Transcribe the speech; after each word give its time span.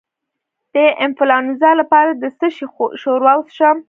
د 0.75 0.75
انفلونزا 1.05 1.71
لپاره 1.81 2.11
د 2.21 2.23
څه 2.37 2.47
شي 2.55 2.65
ښوروا 3.01 3.33
وڅښم؟ 3.37 3.77